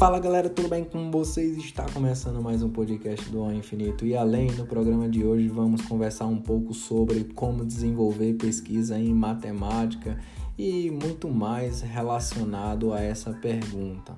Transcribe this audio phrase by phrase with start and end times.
[0.00, 1.58] Fala galera, tudo bem com vocês?
[1.58, 5.82] Está começando mais um podcast do Ao Infinito e além no programa de hoje vamos
[5.82, 10.18] conversar um pouco sobre como desenvolver pesquisa em matemática
[10.56, 14.16] e muito mais relacionado a essa pergunta,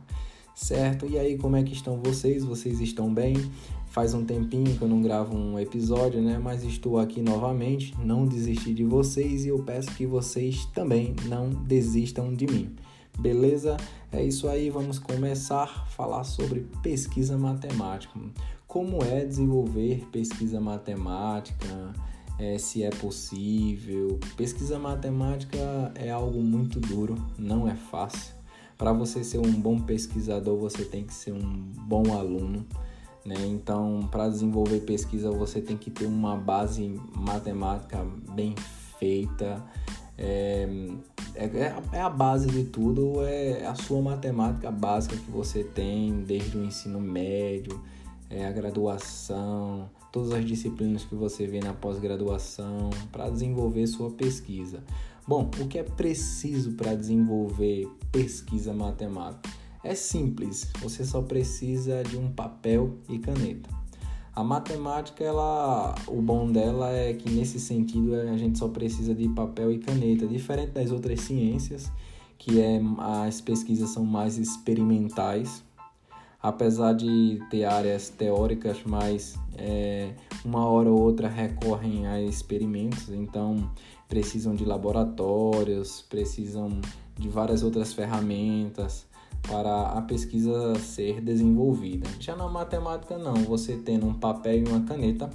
[0.54, 1.04] certo?
[1.04, 2.44] E aí, como é que estão vocês?
[2.44, 3.35] Vocês estão bem?
[3.86, 6.39] Faz um tempinho que eu não gravo um episódio, né?
[6.40, 11.50] Mas estou aqui novamente, não desisti de vocês e eu peço que vocês também não
[11.50, 12.72] desistam de mim.
[13.18, 13.76] Beleza?
[14.11, 18.18] É isso aí, vamos começar a falar sobre pesquisa matemática.
[18.66, 21.93] Como é desenvolver pesquisa matemática?
[22.39, 24.18] É, se é possível.
[24.36, 28.34] Pesquisa matemática é algo muito duro, não é fácil.
[28.76, 32.67] Para você ser um bom pesquisador, você tem que ser um bom aluno.
[33.25, 33.36] Né?
[33.47, 38.55] Então, para desenvolver pesquisa, você tem que ter uma base matemática bem
[38.98, 39.62] feita.
[40.19, 40.69] É,
[41.34, 46.23] é, é, é, a base de tudo, é a sua matemática básica que você tem
[46.25, 47.81] desde o ensino médio,
[48.29, 54.83] é a graduação, todas as disciplinas que você vê na pós-graduação para desenvolver sua pesquisa.
[55.27, 59.49] Bom, o que é preciso para desenvolver pesquisa matemática?
[59.84, 63.81] É simples, você só precisa de um papel e caneta.
[64.34, 69.28] A matemática, ela, o bom dela é que nesse sentido a gente só precisa de
[69.28, 71.92] papel e caneta, diferente das outras ciências,
[72.38, 72.80] que é,
[73.27, 75.62] as pesquisas são mais experimentais,
[76.42, 83.70] apesar de ter áreas teóricas, mas é, uma hora ou outra recorrem a experimentos, então
[84.08, 86.80] precisam de laboratórios, precisam
[87.19, 89.12] de várias outras ferramentas
[89.43, 92.09] para a pesquisa ser desenvolvida.
[92.21, 95.29] Já na matemática não, você tendo um papel e uma caneta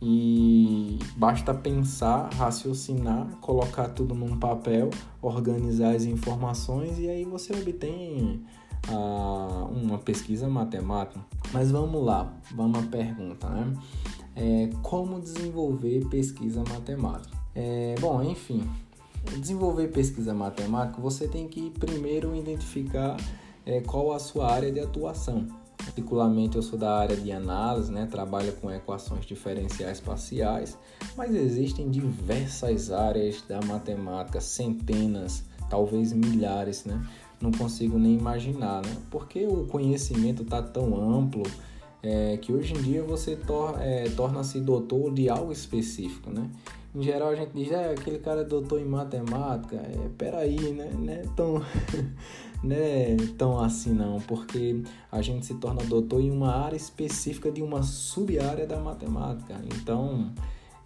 [0.00, 4.90] e basta pensar, raciocinar, colocar tudo num papel,
[5.22, 8.44] organizar as informações e aí você obtém
[8.88, 11.20] ah, uma pesquisa matemática.
[11.52, 13.72] Mas vamos lá, vamos à pergunta, né?
[14.34, 17.34] É, como desenvolver pesquisa matemática?
[17.54, 18.68] É, bom, enfim,
[19.38, 23.16] desenvolver pesquisa matemática, você tem que primeiro identificar
[23.64, 25.46] é, qual a sua área de atuação.
[25.76, 28.06] Particularmente eu sou da área de análise, né?
[28.10, 30.76] trabalho com equações diferenciais parciais,
[31.16, 37.04] mas existem diversas áreas da matemática, centenas, talvez milhares, né?
[37.40, 38.96] Não consigo nem imaginar, né?
[39.10, 41.42] Porque o conhecimento está tão amplo
[42.02, 46.48] é, que hoje em dia você tor é, torna-se doutor de algo específico, né?
[46.96, 49.76] Em geral a gente diz, é, aquele cara é doutor em matemática.
[49.76, 50.90] É, peraí, né?
[50.98, 51.62] Não é tão,
[52.64, 57.52] não é tão assim não, porque a gente se torna doutor em uma área específica
[57.52, 59.60] de uma sub-área da matemática.
[59.74, 60.32] Então,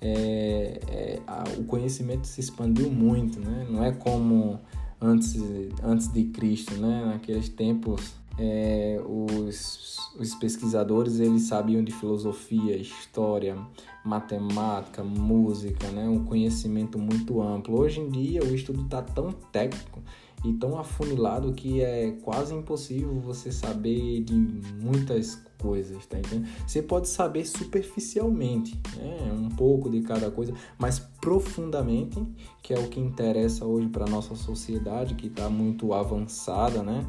[0.00, 3.68] é, é, a, o conhecimento se expandiu muito, né?
[3.70, 4.58] Não é como
[5.00, 5.36] antes,
[5.80, 7.04] antes de Cristo, né?
[7.04, 13.56] Naqueles tempos é, os, os pesquisadores eles sabiam de filosofia, história,
[14.04, 16.08] matemática, música, né?
[16.08, 17.78] um conhecimento muito amplo.
[17.78, 20.02] Hoje em dia o estudo está tão técnico
[20.44, 26.48] e tão afunilado que é quase impossível você saber de muitas coisas, tá entendendo?
[26.66, 29.32] Você pode saber superficialmente, né?
[29.32, 32.26] um pouco de cada coisa, mas profundamente,
[32.62, 37.06] que é o que interessa hoje para nossa sociedade, que está muito avançada, né?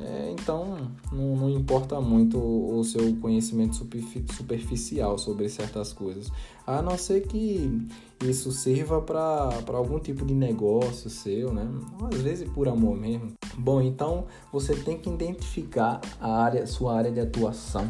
[0.00, 0.78] É, então,
[1.12, 6.32] não, não, importa muito o seu conhecimento superficial sobre certas coisas,
[6.66, 7.86] a não ser que
[8.24, 11.68] isso sirva para algum tipo de negócio seu, né?
[12.10, 13.32] Às vezes por amor mesmo.
[13.58, 17.86] Bom, então você tem que identificar a área, sua área de atuação.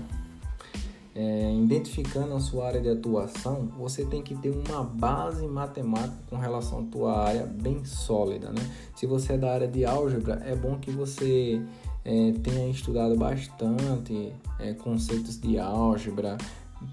[1.13, 6.37] É, identificando a sua área de atuação, você tem que ter uma base matemática com
[6.37, 8.63] relação à tua área bem sólida, né?
[8.95, 11.61] Se você é da área de álgebra, é bom que você
[12.05, 16.37] é, tenha estudado bastante é, conceitos de álgebra,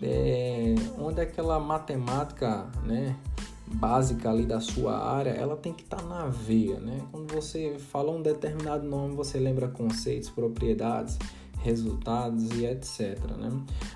[0.01, 3.15] é, onde aquela matemática né,
[3.75, 6.79] básica ali da sua área, ela tem que estar tá na veia.
[6.79, 7.01] Né?
[7.11, 11.17] Quando você fala um determinado nome, você lembra conceitos, propriedades,
[11.59, 13.17] resultados e etc.
[13.37, 13.49] Né?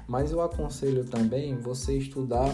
[0.07, 2.49] Mas eu aconselho também você estudar,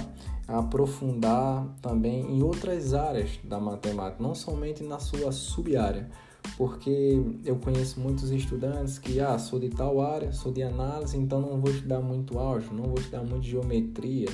[0.47, 6.09] aprofundar também em outras áreas da matemática, não somente na sua sub-área
[6.55, 11.41] porque eu conheço muitos estudantes que, ah, sou de tal área, sou de análise, então
[11.41, 14.29] não vou estudar muito álgebra, não vou estudar muito geometria,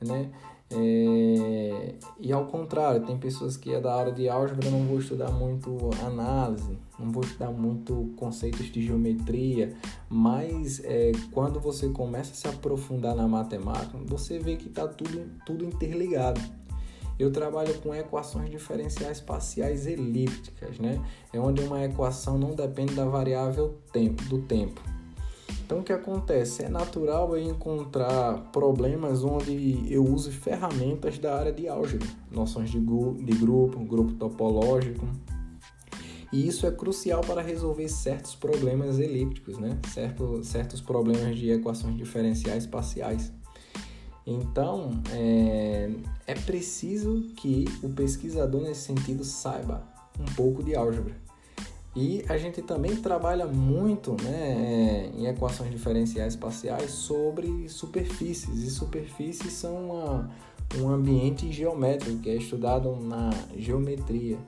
[0.00, 0.30] né?
[0.72, 5.30] É, e ao contrário, tem pessoas que é da área de álgebra, não vou estudar
[5.32, 5.76] muito
[6.06, 9.74] análise, não vou estudar muito conceitos de geometria,
[10.08, 15.28] mas é, quando você começa a se aprofundar na matemática, você vê que está tudo,
[15.44, 16.40] tudo interligado.
[17.22, 21.02] Eu trabalho com equações diferenciais parciais elípticas, né?
[21.32, 24.80] É onde uma equação não depende da variável tempo, do tempo.
[25.70, 26.64] Então o que acontece?
[26.64, 32.80] É natural eu encontrar problemas onde eu use ferramentas da área de álgebra, noções de,
[32.80, 35.06] de grupo, grupo topológico.
[36.32, 39.78] E isso é crucial para resolver certos problemas elípticos, né?
[39.92, 43.32] Certo, certos problemas de equações diferenciais parciais.
[44.30, 45.90] Então, é,
[46.24, 49.82] é preciso que o pesquisador, nesse sentido, saiba
[50.20, 51.16] um pouco de álgebra.
[51.96, 58.62] E a gente também trabalha muito né, em equações diferenciais parciais sobre superfícies.
[58.62, 60.30] E superfícies são uma,
[60.78, 64.38] um ambiente geométrico que é estudado na geometria.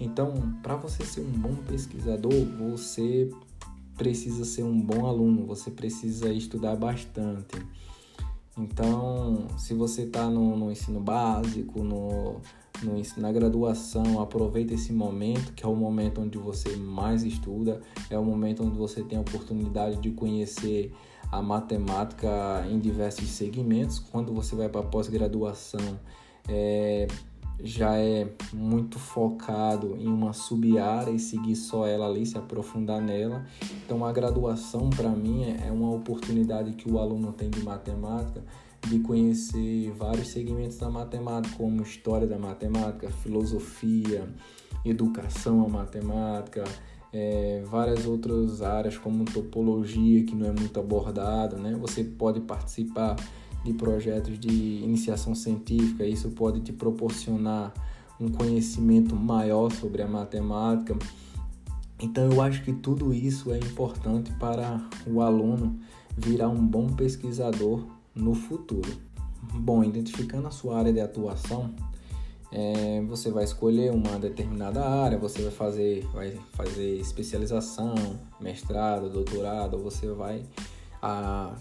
[0.00, 3.30] Então, para você ser um bom pesquisador, você
[3.96, 7.56] precisa ser um bom aluno, você precisa estudar bastante.
[8.58, 12.40] Então, se você está no, no, ensino básico, no,
[12.82, 18.18] no, na graduação, aproveita esse momento, que é o momento onde você mais estuda, é
[18.18, 20.92] o momento onde você tem a oportunidade de conhecer
[21.30, 24.00] a matemática em diversos segmentos.
[24.00, 26.00] Quando você vai para a pós-graduação,
[26.48, 27.06] é,
[27.62, 33.44] já é muito focado em uma sub-área e seguir só ela ali, se aprofundar nela.
[33.84, 38.42] Então, a graduação, para mim, é uma oportunidade que o aluno tem de matemática
[38.86, 44.28] de conhecer vários segmentos da matemática, como história da matemática, filosofia,
[44.84, 46.64] educação à matemática,
[47.12, 51.76] é, várias outras áreas como topologia que não é muito abordado, né?
[51.80, 53.16] Você pode participar
[53.64, 57.72] de projetos de iniciação científica, isso pode te proporcionar
[58.20, 60.96] um conhecimento maior sobre a matemática.
[62.00, 65.78] Então eu acho que tudo isso é importante para o aluno
[66.16, 67.84] virar um bom pesquisador
[68.14, 68.90] no futuro.
[69.54, 71.74] Bom, identificando a sua área de atuação,
[72.50, 77.94] é, você vai escolher uma determinada área, você vai fazer, vai fazer especialização,
[78.40, 80.44] mestrado, doutorado, você vai
[81.02, 81.54] a,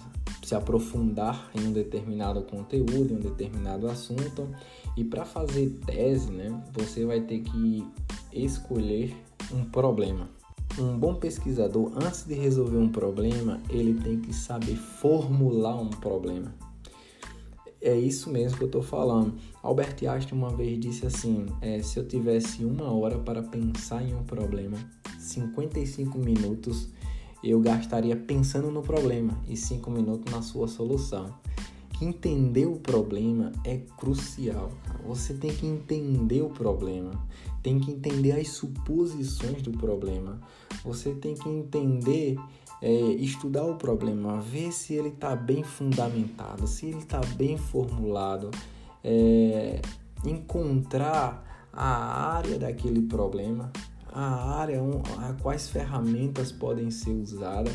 [0.47, 4.47] se aprofundar em um determinado conteúdo, em um determinado assunto.
[4.95, 7.85] E para fazer tese, né, você vai ter que
[8.31, 9.13] escolher
[9.51, 10.29] um problema.
[10.79, 16.55] Um bom pesquisador, antes de resolver um problema, ele tem que saber formular um problema.
[17.81, 19.35] É isso mesmo que eu estou falando.
[19.61, 24.15] Albert Einstein uma vez disse assim: é, se eu tivesse uma hora para pensar em
[24.15, 24.77] um problema,
[25.19, 26.87] 55 minutos
[27.43, 31.33] eu gastaria pensando no problema e 5 minutos na sua solução.
[32.01, 34.71] Entender o problema é crucial.
[35.05, 37.11] Você tem que entender o problema,
[37.63, 40.39] tem que entender as suposições do problema,
[40.83, 42.37] você tem que entender,
[42.81, 48.51] é, estudar o problema, ver se ele está bem fundamentado, se ele está bem formulado,
[49.03, 49.81] é,
[50.23, 53.71] encontrar a área daquele problema,
[54.11, 54.79] a área,
[55.17, 57.73] a quais ferramentas podem ser usadas.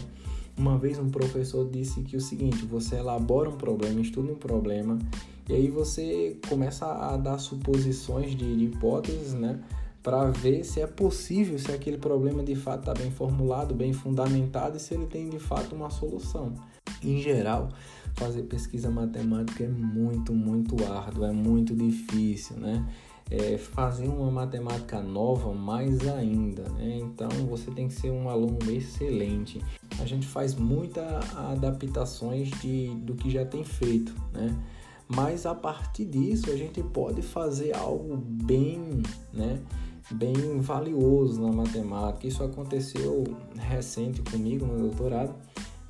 [0.57, 4.99] Uma vez um professor disse que o seguinte: você elabora um problema, estuda um problema,
[5.49, 9.61] e aí você começa a dar suposições de, de hipóteses, né?
[10.03, 14.77] Para ver se é possível, se aquele problema de fato está bem formulado, bem fundamentado
[14.77, 16.55] e se ele tem de fato uma solução.
[17.03, 17.71] Em geral,
[18.15, 22.85] fazer pesquisa matemática é muito, muito árduo, é muito difícil, né?
[23.31, 26.99] É, fazer uma matemática nova mais ainda, né?
[27.01, 29.61] Então você tem que ser um aluno excelente.
[30.01, 31.05] A gente faz muitas
[31.37, 34.55] adaptações de, do que já tem feito, né?
[35.09, 39.61] Mas a partir disso a gente pode fazer algo bem, né?
[40.11, 42.27] Bem valioso na matemática.
[42.27, 43.25] Isso aconteceu
[43.57, 45.35] recente comigo no doutorado.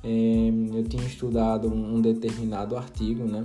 [0.03, 3.43] É, eu tinha estudado um determinado artigo, né?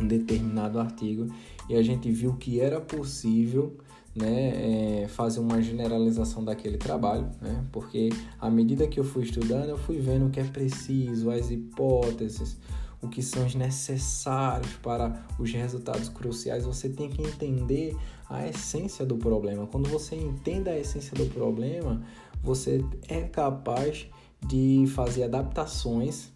[0.00, 1.26] Um determinado artigo
[1.68, 3.76] e a gente viu que era possível
[4.14, 9.70] né, é, fazer uma generalização daquele trabalho, né, porque à medida que eu fui estudando,
[9.70, 12.58] eu fui vendo o que é preciso, as hipóteses,
[13.00, 16.64] o que são os necessários para os resultados cruciais.
[16.64, 17.96] Você tem que entender
[18.30, 19.66] a essência do problema.
[19.66, 22.00] Quando você entende a essência do problema,
[22.42, 24.06] você é capaz
[24.46, 26.30] de fazer adaptações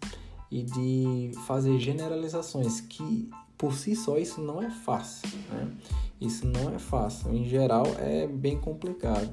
[0.51, 5.71] e de fazer generalizações que por si só isso não é fácil, né?
[6.19, 9.29] Isso não é fácil, em geral é bem complicado.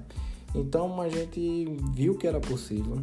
[0.55, 3.03] Então a gente viu que era possível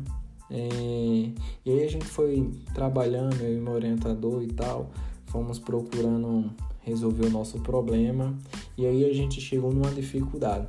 [0.50, 1.32] é,
[1.66, 4.92] e aí a gente foi trabalhando, eu e meu orientador e tal,
[5.28, 6.52] fomos procurando
[6.82, 8.38] resolver o nosso problema
[8.78, 10.68] e aí a gente chegou numa dificuldade.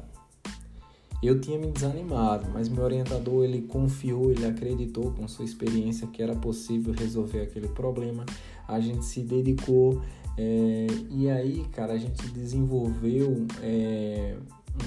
[1.20, 6.22] Eu tinha me desanimado, mas meu orientador ele confiou, ele acreditou com sua experiência que
[6.22, 8.24] era possível resolver aquele problema.
[8.66, 10.00] A gente se dedicou,
[10.36, 14.36] É, e aí, cara, a gente desenvolveu é,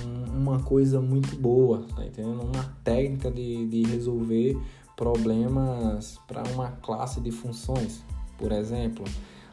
[0.06, 2.42] um, uma coisa muito boa, tá entendendo?
[2.42, 4.58] Uma técnica de, de resolver
[4.96, 8.04] problemas para uma classe de funções,
[8.38, 9.06] por exemplo.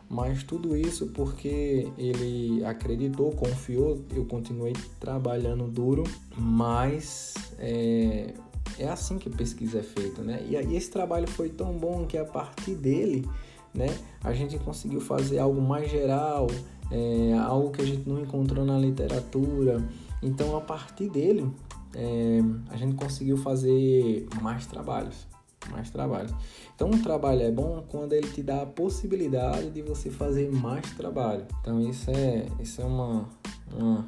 [0.08, 6.04] Mas tudo isso porque ele acreditou, confiou, eu continuei trabalhando duro,
[6.36, 8.34] mas é,
[8.78, 10.44] é assim que pesquisa é feita, né?
[10.46, 13.26] E aí esse trabalho foi tão bom que a partir dele,
[13.74, 13.86] né,
[14.22, 16.46] a gente conseguiu fazer algo mais geral,
[16.90, 19.82] é, algo que a gente não encontrou na literatura.
[20.22, 21.50] Então a partir dele,
[21.94, 25.26] é, a gente conseguiu fazer mais trabalhos,
[25.70, 26.32] mais trabalhos.
[26.74, 30.90] Então um trabalho é bom quando ele te dá a possibilidade de você fazer mais
[30.92, 31.46] trabalho.
[31.60, 33.28] Então isso é, isso é uma,
[33.74, 34.06] uma,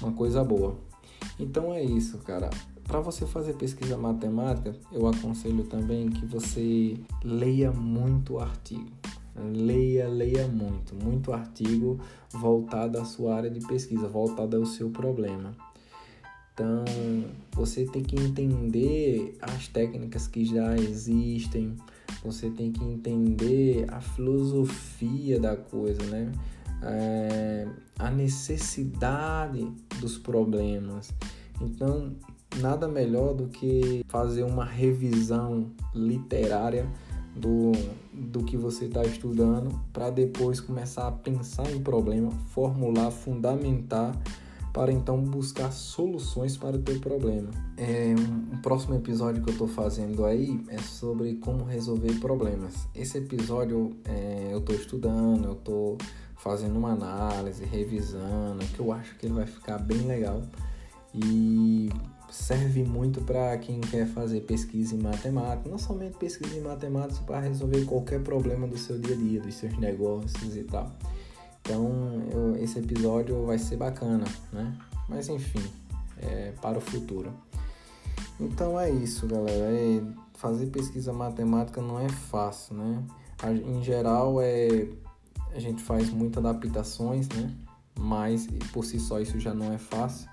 [0.00, 0.87] uma coisa boa.
[1.38, 2.50] Então é isso, cara.
[2.84, 8.88] Para você fazer pesquisa matemática, eu aconselho também que você leia muito artigo.
[9.36, 12.00] Leia, leia muito, muito artigo
[12.32, 15.54] voltado à sua área de pesquisa, voltado ao seu problema.
[16.54, 16.84] Então,
[17.52, 21.76] você tem que entender as técnicas que já existem,
[22.24, 26.32] você tem que entender a filosofia da coisa, né?
[26.82, 27.66] É,
[27.98, 29.70] a necessidade
[30.00, 31.12] dos problemas.
[31.60, 32.14] Então,
[32.60, 36.86] nada melhor do que fazer uma revisão literária
[37.34, 37.72] do,
[38.12, 44.14] do que você está estudando para depois começar a pensar em problema, formular, fundamentar
[44.72, 47.50] para então buscar soluções para o teu problema.
[47.76, 52.86] É, um, um próximo episódio que eu estou fazendo aí é sobre como resolver problemas.
[52.94, 55.98] Esse episódio é, eu estou estudando, eu estou
[56.38, 60.42] fazendo uma análise, revisando, que eu acho que ele vai ficar bem legal.
[61.14, 61.90] E
[62.30, 67.40] serve muito para quem quer fazer pesquisa em matemática, não somente pesquisa em matemática para
[67.40, 70.90] resolver qualquer problema do seu dia a dia, dos seus negócios e tal.
[71.60, 74.76] Então, eu, esse episódio vai ser bacana, né?
[75.08, 75.62] Mas enfim,
[76.20, 77.32] é para o futuro.
[78.40, 79.72] Então é isso, galera.
[79.72, 80.02] É,
[80.34, 83.02] fazer pesquisa matemática não é fácil, né?
[83.66, 84.88] Em geral, é,
[85.58, 87.52] a gente faz muitas adaptações, né?
[87.98, 90.28] Mas por si só isso já não é fácil.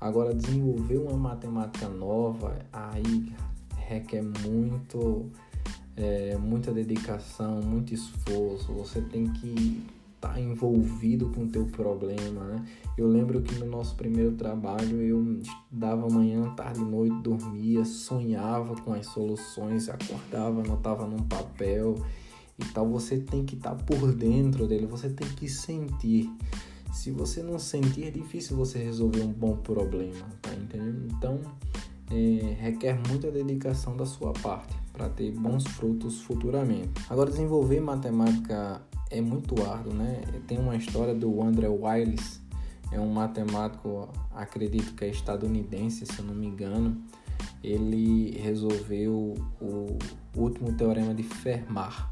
[0.00, 3.30] Agora, desenvolver uma matemática nova, aí
[3.76, 5.30] requer muito,
[5.94, 8.72] é, muita dedicação, muito esforço.
[8.72, 9.84] Você tem que
[10.14, 12.64] estar tá envolvido com o teu problema, né?
[12.96, 18.94] Eu lembro que no nosso primeiro trabalho eu dava manhã, tarde, noite, dormia, sonhava com
[18.94, 21.96] as soluções, acordava, anotava num papel
[22.62, 22.88] e tal.
[22.90, 26.30] Você tem que estar tá por dentro dele, você tem que sentir.
[26.92, 31.06] Se você não sentir, é difícil você resolver um bom problema, tá entendendo?
[31.16, 31.40] Então,
[32.10, 36.90] é, requer muita dedicação da sua parte para ter bons frutos futuramente.
[37.08, 40.20] Agora, desenvolver matemática é muito árduo, né?
[40.46, 42.40] Tem uma história do André Wiles,
[42.92, 47.00] é um matemático, acredito que é estadunidense, se eu não me engano.
[47.62, 49.98] Ele resolveu o
[50.36, 52.09] último teorema de Fermat,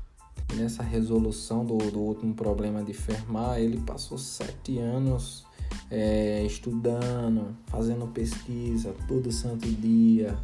[0.55, 5.45] nessa resolução do, do último problema de Fermat, ele passou sete anos
[5.91, 10.37] é, estudando, fazendo pesquisa todo santo dia.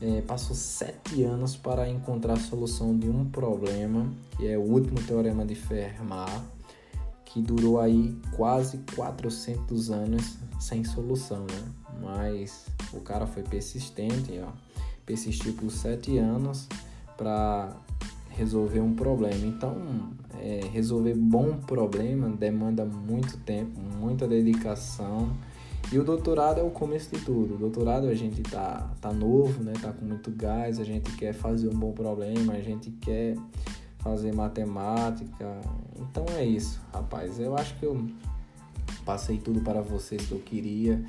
[0.00, 5.00] É, passou sete anos para encontrar a solução de um problema, que é o último
[5.02, 6.42] teorema de Fermat,
[7.26, 11.72] que durou aí quase 400 anos sem solução, né?
[12.00, 14.50] Mas o cara foi persistente, ó,
[15.04, 16.66] persistiu por sete anos
[17.16, 17.76] para
[18.30, 19.46] resolver um problema.
[19.46, 19.76] Então,
[20.40, 25.30] é, resolver bom problema demanda muito tempo, muita dedicação.
[25.92, 27.54] E o doutorado é o começo de tudo.
[27.54, 29.72] O doutorado a gente tá, tá novo, né?
[29.80, 33.36] Tá com muito gás, a gente quer fazer um bom problema, a gente quer
[33.98, 35.60] fazer matemática.
[35.98, 37.40] Então é isso, rapaz.
[37.40, 38.06] Eu acho que eu
[39.04, 41.02] passei tudo para vocês que eu queria.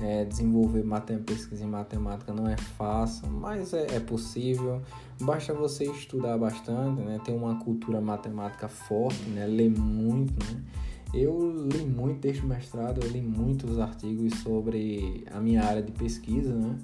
[0.00, 0.84] É, desenvolver
[1.26, 4.80] pesquisa em matemática não é fácil, mas é, é, possível.
[5.20, 7.20] Basta você estudar bastante, né?
[7.24, 9.44] ter uma cultura matemática forte, né?
[9.44, 10.32] ler muito.
[10.52, 10.62] Né?
[11.12, 15.90] Eu li muito desde o mestrado, eu li muitos artigos sobre a minha área de
[15.90, 16.78] pesquisa, né?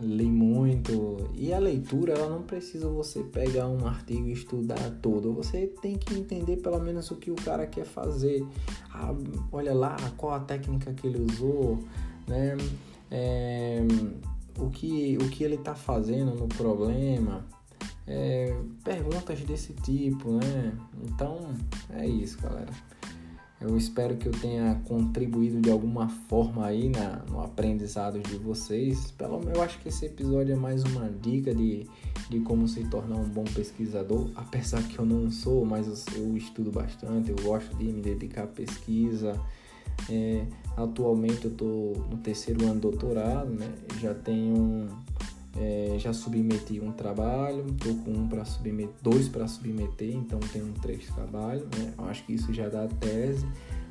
[0.00, 1.30] li muito.
[1.34, 5.32] E a leitura, ela não precisa você pegar um artigo e estudar todo.
[5.34, 8.44] Você tem que entender pelo menos o que o cara quer fazer.
[8.92, 9.14] Ah,
[9.52, 11.78] olha lá qual a técnica que ele usou
[12.30, 12.56] né?
[13.10, 13.80] É,
[14.58, 17.44] o, que, o que ele está fazendo no problema,
[18.06, 20.72] é, perguntas desse tipo, né?
[21.04, 21.38] Então
[21.90, 22.72] é isso, galera.
[23.60, 29.10] Eu espero que eu tenha contribuído de alguma forma aí na, no aprendizado de vocês.
[29.10, 31.86] Pelo menos eu acho que esse episódio é mais uma dica de,
[32.30, 34.30] de como se tornar um bom pesquisador.
[34.34, 38.44] Apesar que eu não sou, mas eu, eu estudo bastante, eu gosto de me dedicar
[38.44, 39.38] à pesquisa.
[40.08, 40.44] É,
[40.76, 43.72] atualmente eu estou no terceiro ano de doutorado, né?
[44.00, 44.88] Já tenho
[45.56, 50.72] é, já submeti um trabalho, estou com um para submeter, dois para submeter, então tenho
[50.80, 51.92] três trabalhos, né?
[51.98, 53.46] Acho que isso já dá tese,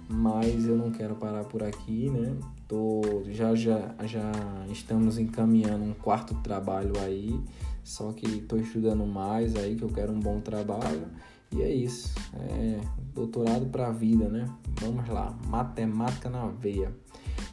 [0.08, 2.36] mas eu não quero parar por aqui, né?
[2.68, 4.32] Tô, já, já, já
[4.72, 7.40] estamos encaminhando um quarto trabalho aí,
[7.84, 11.08] só que estou estudando mais aí, que eu quero um bom trabalho.
[11.52, 12.80] E é isso, é
[13.14, 14.46] doutorado para a vida, né?
[14.80, 16.92] Vamos lá, matemática na veia.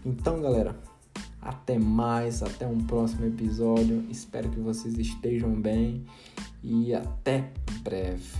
[0.05, 0.79] Então, galera,
[1.41, 4.05] até mais, até um próximo episódio.
[4.11, 6.05] Espero que vocês estejam bem
[6.63, 8.37] e até breve.